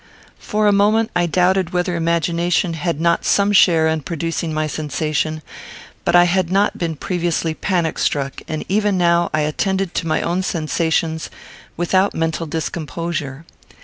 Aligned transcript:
For 0.39 0.65
a 0.65 0.71
moment, 0.71 1.11
I 1.15 1.27
doubted 1.27 1.73
whether 1.73 1.95
imagination 1.95 2.73
had 2.73 2.99
not 2.99 3.23
some 3.23 3.51
share 3.51 3.87
in 3.87 4.01
producing 4.01 4.51
my 4.51 4.65
sensation; 4.65 5.43
but 6.05 6.15
I 6.15 6.23
had 6.23 6.51
not 6.51 6.75
been 6.79 6.95
previously 6.95 7.53
panic 7.53 7.99
struck; 7.99 8.41
and 8.47 8.65
even 8.67 8.97
now 8.97 9.29
I 9.31 9.41
attended 9.41 9.93
to 9.93 10.07
my 10.07 10.23
own 10.23 10.41
sensations 10.41 11.29
without 11.77 12.15
mental 12.15 12.47
discomposure. 12.47 13.45